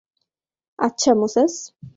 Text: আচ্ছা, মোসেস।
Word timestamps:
আচ্ছা, 0.79 1.11
মোসেস। 1.13 1.53